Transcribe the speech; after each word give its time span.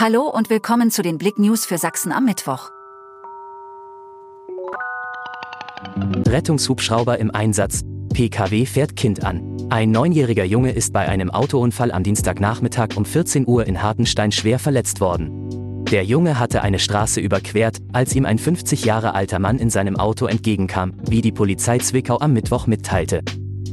Hallo 0.00 0.28
und 0.28 0.48
willkommen 0.48 0.92
zu 0.92 1.02
den 1.02 1.18
Blick 1.18 1.40
News 1.40 1.66
für 1.66 1.76
Sachsen 1.76 2.12
am 2.12 2.24
Mittwoch. 2.24 2.70
Rettungshubschrauber 6.24 7.18
im 7.18 7.34
Einsatz. 7.34 7.82
PKW 8.14 8.64
fährt 8.64 8.94
Kind 8.94 9.24
an. 9.24 9.56
Ein 9.70 9.90
neunjähriger 9.90 10.44
Junge 10.44 10.70
ist 10.70 10.92
bei 10.92 11.08
einem 11.08 11.32
Autounfall 11.32 11.90
am 11.90 12.04
Dienstagnachmittag 12.04 12.90
um 12.94 13.04
14 13.04 13.44
Uhr 13.48 13.66
in 13.66 13.82
Hartenstein 13.82 14.30
schwer 14.30 14.60
verletzt 14.60 15.00
worden. 15.00 15.84
Der 15.90 16.04
Junge 16.04 16.38
hatte 16.38 16.62
eine 16.62 16.78
Straße 16.78 17.20
überquert, 17.20 17.78
als 17.92 18.14
ihm 18.14 18.24
ein 18.24 18.38
50 18.38 18.84
Jahre 18.84 19.16
alter 19.16 19.40
Mann 19.40 19.58
in 19.58 19.68
seinem 19.68 19.96
Auto 19.96 20.26
entgegenkam, 20.26 20.94
wie 21.08 21.22
die 21.22 21.32
Polizei 21.32 21.78
Zwickau 21.78 22.20
am 22.20 22.34
Mittwoch 22.34 22.68
mitteilte. 22.68 23.22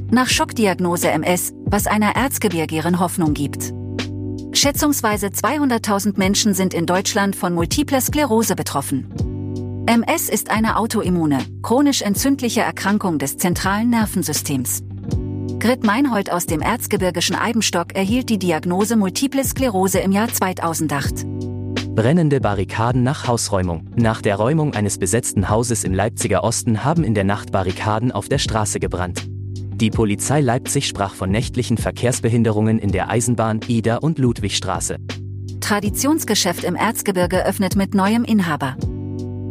Nach 0.10 0.28
Schockdiagnose 0.28 1.12
MS, 1.12 1.54
was 1.66 1.86
einer 1.86 2.16
Erzgebirgieren 2.16 3.00
Hoffnung 3.00 3.36
gibt. 3.36 3.76
Schätzungsweise 4.56 5.28
200.000 5.28 6.18
Menschen 6.18 6.54
sind 6.54 6.74
in 6.74 6.86
Deutschland 6.86 7.36
von 7.36 7.54
multipler 7.54 8.00
Sklerose 8.00 8.55
betroffen. 8.55 9.84
MS 9.86 10.30
ist 10.30 10.50
eine 10.50 10.78
autoimmune, 10.78 11.40
chronisch 11.62 12.02
entzündliche 12.02 12.62
Erkrankung 12.62 13.20
des 13.20 13.38
zentralen 13.38 13.90
Nervensystems. 13.90 14.84
Grit 15.59 15.84
Meinhold 15.84 16.31
aus 16.31 16.45
dem 16.45 16.62
erzgebirgischen 16.62 17.36
Eibenstock 17.36 17.95
erhielt 17.95 18.30
die 18.30 18.40
Diagnose 18.40 18.95
Multiple 18.95 19.44
Sklerose 19.44 20.00
im 20.00 20.12
Jahr 20.12 20.30
2008. 20.30 21.26
Brennende 21.94 22.40
Barrikaden 22.40 23.03
nach 23.03 23.28
Hausräumung. 23.28 23.90
Nach 23.95 24.22
der 24.22 24.38
Räumung 24.38 24.73
eines 24.73 24.98
besetzten 24.98 25.50
Hauses 25.50 25.84
im 25.84 25.94
Leipziger 25.94 26.44
Osten 26.44 26.84
haben 26.84 27.03
in 27.03 27.14
der 27.14 27.23
Nacht 27.26 27.52
Barrikaden 27.52 28.12
auf 28.12 28.30
der 28.30 28.40
Straße 28.40 28.80
gebrannt. 28.80 29.28
Die 29.76 29.90
Polizei 29.90 30.40
Leipzig 30.40 30.88
sprach 30.88 31.14
von 31.14 31.30
nächtlichen 31.30 31.78
Verkehrsbehinderungen 31.78 32.80
in 32.80 32.94
der 32.94 33.10
Eisenbahn, 33.10 33.60
Ida 33.68 33.98
und 33.98 34.20
Ludwigstraße. 34.20 34.96
Traditionsgeschäft 35.60 36.64
im 36.64 36.76
Erzgebirge 36.76 37.46
öffnet 37.46 37.76
mit 37.76 37.94
neuem 37.94 38.24
Inhaber. 38.24 38.78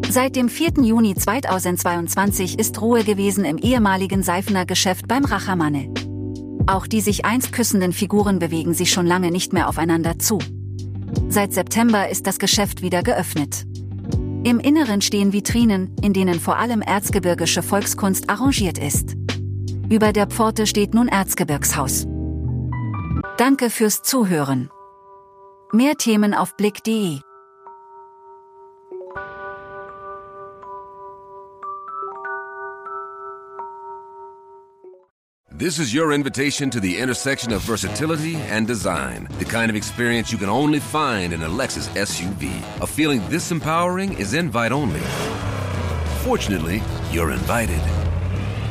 Seit 0.08 0.34
dem 0.34 0.48
4. 0.48 0.82
Juni 0.82 1.14
2022 1.14 2.58
ist 2.58 2.80
Ruhe 2.80 3.04
gewesen 3.04 3.44
im 3.44 3.58
ehemaligen 3.58 4.22
Seifener 4.22 4.64
Geschäft 4.64 5.08
beim 5.08 5.26
Rachamanne. 5.26 5.92
Auch 6.66 6.86
die 6.86 7.02
sich 7.02 7.26
einst 7.26 7.52
küssenden 7.52 7.92
Figuren 7.92 8.38
bewegen 8.38 8.72
sich 8.72 8.90
schon 8.90 9.06
lange 9.06 9.30
nicht 9.30 9.52
mehr 9.52 9.68
aufeinander 9.68 10.18
zu. 10.18 10.38
Seit 11.28 11.52
September 11.52 12.08
ist 12.08 12.26
das 12.26 12.38
Geschäft 12.38 12.80
wieder 12.80 13.02
geöffnet. 13.02 13.66
Im 14.42 14.58
Inneren 14.58 15.02
stehen 15.02 15.34
Vitrinen, 15.34 15.94
in 16.00 16.14
denen 16.14 16.40
vor 16.40 16.56
allem 16.56 16.80
erzgebirgische 16.80 17.62
Volkskunst 17.62 18.30
arrangiert 18.30 18.78
ist. 18.78 19.16
Über 19.94 20.12
der 20.12 20.26
Pforte 20.26 20.66
steht 20.66 20.92
nun 20.92 21.06
Erzgebirgshaus. 21.06 22.08
Danke 23.36 23.70
fürs 23.70 24.02
Zuhören. 24.02 24.68
Mehr 25.70 25.94
Themen 25.94 26.34
auf 26.34 26.56
blick.de 26.56 27.20
This 35.56 35.78
is 35.78 35.94
your 35.94 36.10
invitation 36.10 36.70
to 36.70 36.80
the 36.80 36.98
intersection 36.98 37.52
of 37.52 37.62
versatility 37.62 38.34
and 38.50 38.66
design. 38.66 39.28
The 39.38 39.44
kind 39.44 39.70
of 39.70 39.76
experience 39.76 40.32
you 40.32 40.38
can 40.38 40.48
only 40.48 40.80
find 40.80 41.32
in 41.32 41.40
a 41.44 41.48
Lexus 41.48 41.86
SUV. 41.94 42.50
A 42.80 42.86
feeling 42.88 43.22
this 43.28 43.52
empowering 43.52 44.18
is 44.18 44.34
invite 44.34 44.72
only. 44.72 45.02
Fortunately, 46.24 46.82
you're 47.12 47.30
invited. 47.30 48.03